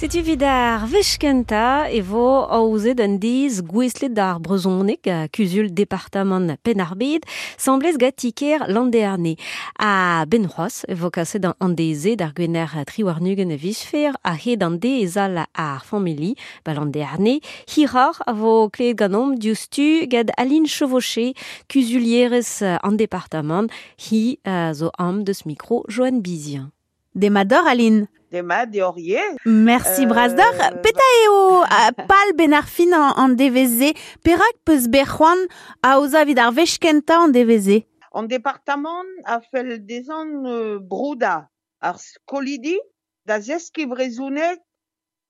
Seti 0.00 0.22
vidar 0.22 0.86
vechkenta 0.88 1.84
e 1.92 2.00
vo 2.00 2.46
aouzet 2.48 3.02
an 3.04 3.18
diz 3.20 3.58
gweslet 3.60 4.14
d'ar 4.16 4.38
brezonek 4.40 5.04
a 5.12 5.26
kuzul 5.28 5.68
departament 5.76 6.56
penarbed 6.64 7.26
semblez 7.60 7.98
gatiker 8.00 8.64
landerne. 8.72 9.34
A 9.76 10.24
ben 10.24 10.48
c'hoaz, 10.48 10.86
e 10.88 10.96
vo 10.96 11.12
kaset 11.12 11.44
an 11.44 11.76
deze 11.76 12.16
d'ar 12.16 12.32
gwener 12.32 12.72
triwarnugen 12.88 13.52
visfer 13.60 14.16
a 14.24 14.32
hed 14.40 14.64
an 14.64 14.80
de 14.80 14.94
ezal 15.04 15.36
ar 15.44 15.84
famili 15.84 16.32
ba 16.64 16.72
landerne. 16.72 17.36
Hirar 17.68 18.24
a 18.24 18.32
vo 18.32 18.72
kleet 18.72 18.96
ganom 18.96 19.36
diustu 19.36 20.08
gad 20.08 20.32
alin 20.40 20.64
chevauché 20.64 21.36
kuzulierez 21.68 22.62
an 22.80 22.96
departament 22.96 23.68
hi 24.08 24.40
uh, 24.48 24.72
zo 24.72 24.88
am 24.96 25.24
deus 25.28 25.44
micro 25.44 25.84
Joan 25.92 26.24
Bizien. 26.24 26.72
Demador 27.14 27.66
Aline. 27.66 28.08
Dema 28.30 28.64
deorier. 28.66 29.20
Merci 29.44 30.04
Euh, 30.04 30.06
Brasdor. 30.06 30.54
Peta 30.82 31.08
eo 31.24 31.62
a 31.68 31.92
pal 31.92 32.32
ben 32.36 32.52
ar 32.54 32.68
fin 32.68 32.92
an, 32.94 33.12
an 33.16 33.34
DVZ. 33.34 33.92
Perak 34.22 34.56
peus 34.64 34.86
berc'hoan 34.86 35.48
a 35.82 35.98
oza 35.98 36.24
vid 36.24 36.38
ar 36.38 36.52
vechkenta 36.52 37.18
an 37.18 37.28
DVZ. 37.34 37.82
En 38.12 38.22
département 38.22 39.02
a 39.24 39.40
fait 39.40 39.78
des 39.78 40.10
ans 40.10 40.44
euh, 40.46 40.78
brouda 40.78 41.48
ar 41.80 41.98
skolidi 41.98 42.78
da 43.26 43.40
zeski 43.40 43.86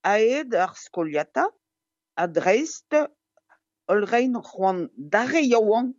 a 0.02 0.20
ed 0.20 0.54
ar 0.54 0.76
skoliata 0.76 1.48
a 2.16 2.26
dreist 2.26 2.94
ol 3.88 4.04
rein 4.04 4.34
c'hoant 4.42 4.88
dare 4.96 5.40
yaouan 5.42 5.94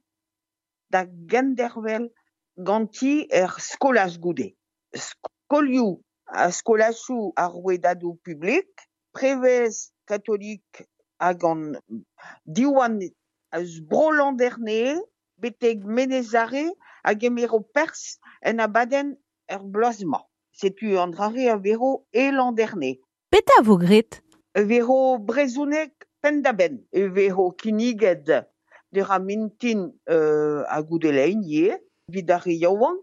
da 0.89 1.05
gendervel 1.05 2.09
ganti 2.57 3.27
er 3.31 3.51
skolaz 3.59 4.17
goude. 4.19 4.53
Skolioù 5.51 5.99
a 6.31 6.47
skolachou 6.49 7.33
ar 7.35 7.51
rouedadou 7.51 8.15
publik, 8.23 8.71
prevez 9.11 9.91
katolik 10.07 10.63
hag 11.19 11.43
an 11.43 11.75
diwan 12.47 13.01
az 13.51 13.81
brolanderne 13.83 15.03
beteg 15.43 15.83
menezare 15.83 16.71
hag 17.03 17.25
emero 17.27 17.59
pers 17.75 18.15
en 18.47 18.63
abaden 18.63 19.17
er 19.51 19.59
blozma. 19.59 20.23
Setu 20.55 20.95
an 21.03 21.11
drare 21.11 21.51
a 21.51 21.57
vero 21.59 22.07
e 22.15 22.31
landerne. 22.31 22.95
Peta 23.27 23.59
vero 24.55 25.17
brezounek 25.19 26.07
pendaben. 26.23 26.79
Vero 26.93 27.51
kiniged 27.51 28.47
de 28.93 29.01
ra 29.03 29.19
mintin 29.19 29.91
euh, 30.07 30.63
a 30.67 30.81
goudelein 30.81 31.43
ye, 31.43 31.75
vidare 32.07 32.55
yaouan, 32.55 32.95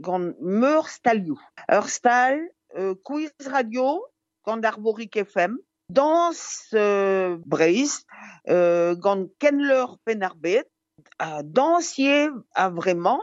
gant 0.00 0.32
meur 0.40 0.88
stalioù. 0.88 1.38
Ur 1.68 1.88
stal, 1.88 2.40
euh, 2.76 2.94
quiz 3.04 3.32
radio, 3.46 4.04
gant 4.44 4.62
arborik 4.62 5.16
FM, 5.16 5.58
dans 5.90 6.32
euh, 6.74 7.36
Breiz, 7.46 8.06
euh, 8.48 8.94
penarbet, 10.04 10.64
a 11.18 11.42
dansier 11.42 12.28
a 12.54 12.70
vraiment, 12.70 13.22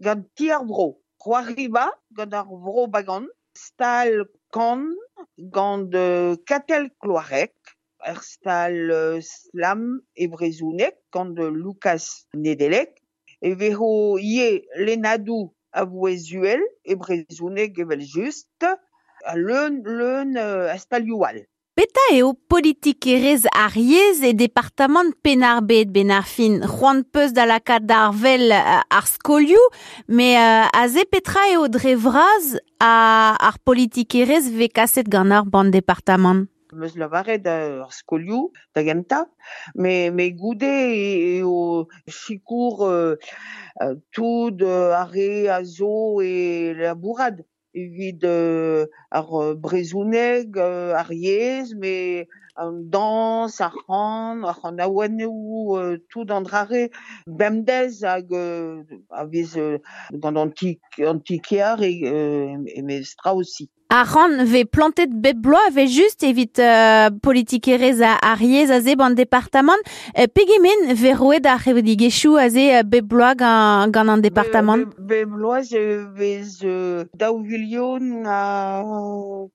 gant 0.00 0.22
ti 0.34 0.50
ar 0.50 0.64
bagan, 2.88 3.26
stal 3.56 4.26
kan, 4.52 4.84
gant 5.38 5.90
euh, 5.94 6.36
katel 6.46 6.90
kloarek, 7.00 7.54
euh, 8.06 9.20
slam 9.20 10.00
e 10.16 10.26
brezounek, 10.28 10.96
de 11.12 11.46
Lucas 11.46 12.26
Nedelek, 12.34 13.00
e 13.40 13.54
veho 13.54 14.18
lenadou 14.76 15.54
a 15.74 15.84
vouezuel 15.84 16.62
e 16.84 16.94
brezounek 16.94 17.78
evel 17.82 18.00
just, 18.00 18.48
euh. 18.62 18.76
Peta 21.74 22.02
eo 22.14 22.28
politik 22.46 23.02
erez 23.10 23.48
ar 23.50 23.74
yez 23.74 24.20
e 24.22 24.30
departament 24.38 25.10
penarbet 25.26 25.90
ben 25.90 26.12
ar 26.14 26.22
fin. 26.22 26.60
C'hoant 26.62 27.02
peus 27.10 27.34
da 27.34 27.48
laka 27.50 27.80
d'ar 27.82 28.12
vel 28.14 28.54
uh, 28.54 28.84
ar 28.86 29.08
skolioù, 29.10 29.64
me 30.06 30.28
uh, 30.38 30.70
a 30.70 30.84
ze 30.86 31.02
petra 31.10 31.48
eo 31.50 31.66
dre 31.66 31.96
vraz 31.98 32.54
a 32.78 33.34
ar 33.48 33.58
politik 33.66 34.14
erez 34.14 34.52
ve 34.54 34.70
kaset 34.70 35.10
gant 35.10 35.34
ar 35.34 35.50
ban 35.50 35.74
departament. 35.74 36.46
Meus 36.72 36.94
lavaret 36.96 37.46
ar 37.46 37.92
skolioù 37.92 38.52
da 38.74 38.82
genta, 38.84 39.26
me, 39.74 40.10
me 40.10 40.30
goude 40.30 40.72
eo 41.38 41.88
chikour 42.08 42.86
euh, 42.86 43.16
euh, 43.82 43.94
tout 44.12 44.56
euh, 44.62 44.92
are 44.92 45.48
a 45.48 45.62
zo 45.64 46.20
e 46.22 46.74
labourad 46.74 47.44
evit 47.74 48.22
euh, 48.24 48.86
ar 49.10 49.28
euh, 49.34 49.54
brezouneg, 49.54 50.56
euh, 50.56 50.94
ar 50.94 51.10
dans, 52.56 53.48
ar 53.60 53.74
c'han, 53.86 54.42
ar 54.42 54.58
c'han 54.60 54.78
aouaneou, 54.78 55.76
euh, 55.76 55.98
tout 56.10 56.26
an 56.30 56.42
drare, 56.42 56.90
bemdez 57.26 58.04
hag 58.04 58.32
euh, 58.32 58.82
a 59.10 59.24
vez 59.26 59.56
euh, 59.56 59.78
gant 60.12 60.36
antik, 60.36 60.80
antikiar 60.98 61.82
e, 61.82 62.04
euh, 62.04 62.56
e 62.66 63.30
aussi. 63.34 63.70
A 63.90 64.02
ran 64.02 64.42
ve 64.42 64.64
plantet 64.64 65.12
bep 65.22 65.36
bloa 65.38 65.68
ve 65.70 65.86
just 65.86 66.24
evit 66.24 66.58
politik 67.22 67.68
erez 67.68 68.00
a 68.02 68.16
ar 68.26 68.40
yez 68.42 68.70
a 68.70 68.80
ze 68.80 68.96
ban 68.96 69.14
departament. 69.14 69.78
Uh, 70.18 70.26
Pegemen 70.26 70.94
ve 70.94 71.12
roed 71.14 71.46
ar 71.46 71.60
revedigechou 71.62 72.34
a 72.36 72.48
ze 72.50 72.82
bep 72.82 73.04
bloa 73.04 73.34
gant, 73.34 73.92
gant 73.94 74.08
an 74.08 74.24
departament. 74.24 74.88
Vez 76.16 76.58
euh, 76.64 77.04
daou 77.14 77.42
vilion 77.44 78.24
a 78.26 78.82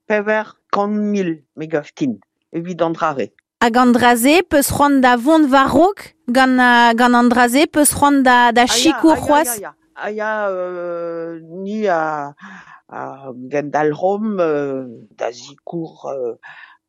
pever 0.08 0.56
kan 0.72 0.88
mil 0.88 1.42
megaftin, 1.58 2.20
evit 2.54 2.82
an 2.82 2.92
drare. 2.94 3.30
Hag 3.62 3.76
an 3.78 3.92
draze 3.92 4.42
peus 4.50 4.70
c'hoant 4.72 5.02
da 5.02 5.18
vont 5.18 5.46
varrok 5.48 6.16
gant, 6.30 6.58
uh, 6.60 6.94
gant 6.96 7.14
an 7.14 7.28
draze 7.30 7.68
peus 7.68 7.92
c'hoant 7.94 8.24
da, 8.24 8.52
da 8.52 8.66
chikour 8.68 9.16
c'hoaz. 9.18 9.60
Aya, 10.02 10.50
euh, 10.50 11.40
ni 11.44 11.86
a, 11.88 12.34
a 12.88 13.32
gendalrom 13.52 14.40
euh, 14.40 14.86
da 15.18 15.30
zikour 15.32 16.06
euh, 16.08 16.36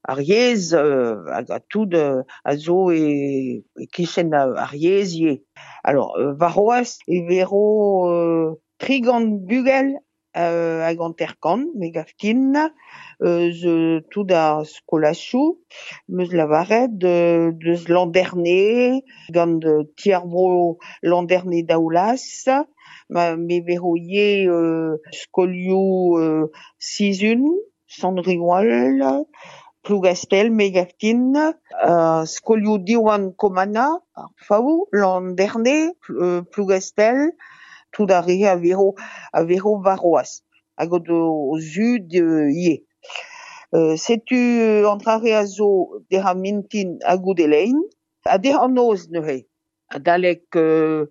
ar 0.07 0.21
yez 0.21 0.73
euh, 0.75 1.27
hag 1.29 1.51
a 1.51 1.59
tout 1.59 1.91
euh, 1.93 2.23
a 2.45 2.57
zo 2.57 2.91
e, 2.93 3.65
e 3.77 3.87
kichen 3.93 4.33
a- 4.33 4.55
ar 4.63 4.75
yez 4.75 5.11
ye. 5.19 5.43
Alors, 5.83 6.15
euh, 6.19 6.33
varoaz 6.35 6.99
e 7.09 7.27
vero 7.29 8.09
euh, 8.09 8.55
trigant 8.79 9.27
bugel 9.27 9.97
euh, 10.37 10.83
hag 10.85 11.01
an 11.01 11.13
terkan, 11.13 11.67
megaftin, 11.75 12.71
euh, 13.23 13.51
ze 13.51 14.01
tout 14.11 14.25
da 14.25 14.63
skolachou, 14.65 15.59
meus 16.09 16.33
lavaret 16.33 16.89
de, 16.89 17.51
deus 17.53 17.89
landerne, 17.89 19.03
gant 19.31 19.59
de 19.59 19.93
tiarbro 19.97 20.79
landerne 21.03 21.63
daoulas, 21.67 22.49
ma, 23.09 23.37
me 23.37 23.61
vero 23.61 23.97
ye 23.97 24.47
euh, 24.49 24.97
skolioù 25.13 26.19
euh, 26.19 26.47
sizun, 26.79 27.45
sandriwal, 27.87 29.27
plougastel, 29.83 30.51
megaftin, 30.51 31.55
euh, 31.85 32.79
diwan 32.79 33.33
komana, 33.33 33.89
ar 34.15 34.31
faou, 34.47 34.87
euh, 34.95 36.43
plougastel, 36.53 37.33
tout 37.93 38.07
d'are 38.07 38.47
a 38.47 38.57
vero, 38.57 38.95
a 39.33 39.45
vero 39.45 39.79
varoaz, 39.81 40.43
hag 40.77 40.93
o 40.93 41.01
o 41.53 41.59
zud 41.59 42.15
euh, 42.15 42.51
ye. 42.51 42.85
Euh, 43.73 43.97
setu 43.97 44.35
euh, 44.37 44.89
antrare 44.89 45.33
a 45.35 45.45
zo 45.47 46.03
de 46.11 46.19
ha 46.19 46.35
mintin 46.35 46.99
a 47.05 47.17
goudelein, 47.17 47.79
a 48.25 48.39
de 48.39 48.51
an 48.51 48.77
oz 48.77 49.09
neuze, 49.11 49.47
a 49.89 49.99
dalek 49.99 50.57
euh, 50.57 51.07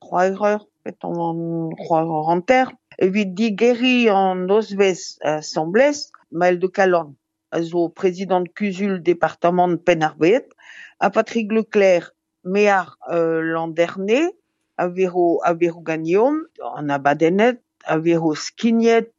c'hoareur, 0.00 0.68
pet 0.84 0.96
an 1.02 1.70
c'hoareur 1.80 2.30
an 2.30 2.40
ter, 2.40 2.70
evit 2.98 3.34
digeri 3.34 4.08
an 4.10 4.46
ozvez 4.48 5.18
a 5.22 5.42
semblez, 5.42 6.10
mael 6.30 6.58
de 6.58 6.68
Calon, 6.68 7.16
a 7.50 7.62
zo 7.62 7.88
président 7.88 8.44
kuzul 8.54 9.02
département 9.02 9.76
Penarbet, 9.76 10.46
a 11.00 11.10
Patrick 11.10 11.50
Leclerc, 11.52 12.12
mear 12.44 12.98
euh, 13.10 13.40
l'an 13.40 13.68
dernier, 13.68 14.28
a 14.76 14.88
vero, 14.88 15.40
a 15.44 15.54
vero 15.54 15.80
gagnom, 15.80 16.42
an 16.76 16.90
abadenet, 16.90 17.60
a 17.86 17.98
vero 17.98 18.34
skignet, 18.34 19.12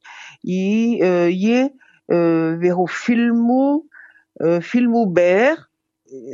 i, 0.44 1.00
euh, 1.02 1.30
ye, 1.30 1.70
euh, 2.10 2.56
vero 2.60 2.86
filmou, 2.86 3.88
euh, 4.42 4.60
filmou 4.60 5.06
ber, 5.06 5.68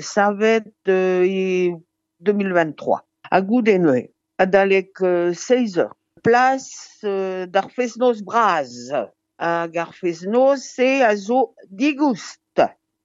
savet 0.01 0.73
euh, 0.89 1.25
i 1.27 1.73
2023. 2.21 3.05
A 3.31 3.41
goudenwe, 3.41 4.11
a 4.39 4.47
dalek 4.47 5.03
euh, 5.03 5.33
16 5.33 5.79
heures. 5.79 5.97
Place 6.23 7.01
euh, 7.05 7.47
d'ar 7.47 7.71
feznoz 7.71 8.23
braz. 8.23 8.93
Ar 9.39 9.95
feznoz 9.95 10.63
se 10.63 11.03
a 11.03 11.17
zo 11.17 11.55
digoust. 11.71 12.39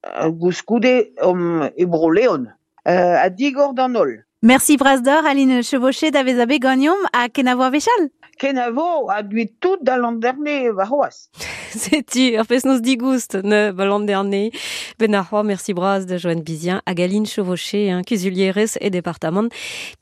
A 0.02 0.28
gouskoude 0.30 1.10
om 1.22 1.68
ebro 1.76 2.10
leon. 2.10 2.46
Euh, 2.86 3.16
a 3.18 3.28
digor 3.30 3.74
d'an 3.74 3.96
ol. 3.98 4.14
Merci 4.40 4.76
Brasdor, 4.76 5.26
Aline 5.26 5.64
Chevauché 5.64 6.12
d'avez 6.12 6.38
abe 6.38 6.60
gagnom 6.60 6.94
a 7.12 7.28
kenavo 7.28 7.62
a 7.62 7.70
vechal. 7.70 8.08
Kenavo 8.38 9.10
a 9.10 9.24
dwi 9.24 9.48
tout 9.58 9.78
da 9.82 9.96
l'an 9.96 10.12
dernier 10.12 10.70
va 10.70 10.84
c'hoaz. 10.86 11.28
C'est-tu, 11.70 12.38
fes 12.46 12.64
nos 12.64 12.78
digoust, 12.78 13.34
ne, 13.34 13.72
l'an 13.72 13.98
dernier. 13.98 14.52
Ben 15.00 15.26
merci 15.44 15.74
bras 15.74 16.04
de 16.04 16.16
Joanne 16.16 16.42
Bizien, 16.42 16.82
Agaline 16.86 17.26
Chevauché, 17.26 17.90
hein, 17.90 18.02
Cusulieres 18.02 18.78
et 18.80 18.90
département 18.90 19.48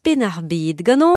Penarbid. 0.03 0.83
Ganon 0.83 1.15